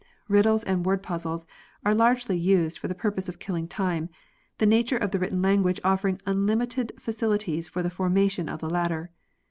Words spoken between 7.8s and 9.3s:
the formation of the latter.